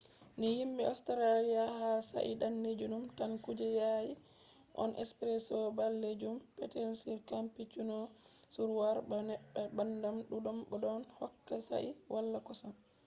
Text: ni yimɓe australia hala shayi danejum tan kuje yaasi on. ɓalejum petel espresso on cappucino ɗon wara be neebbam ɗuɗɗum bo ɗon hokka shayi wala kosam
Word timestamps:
ni 0.39 0.47
yimɓe 0.57 0.83
australia 0.93 1.61
hala 1.77 1.99
shayi 2.09 2.31
danejum 2.41 3.03
tan 3.17 3.31
kuje 3.43 3.67
yaasi 3.79 4.13
on. 4.81 4.89
ɓalejum 5.77 6.35
petel 6.55 6.87
espresso 6.91 7.09
on 7.39 7.45
cappucino 7.49 7.97
ɗon 8.55 8.69
wara 8.79 8.99
be 9.09 9.17
neebbam 9.27 10.17
ɗuɗɗum 10.29 10.57
bo 10.69 10.75
ɗon 10.83 11.01
hokka 11.19 11.55
shayi 11.67 11.89
wala 12.13 12.37
kosam 12.47 12.73